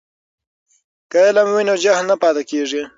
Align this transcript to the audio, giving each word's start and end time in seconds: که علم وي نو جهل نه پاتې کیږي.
که 1.11 1.17
علم 1.27 1.47
وي 1.53 1.63
نو 1.69 1.75
جهل 1.83 2.05
نه 2.11 2.15
پاتې 2.21 2.43
کیږي. 2.49 2.81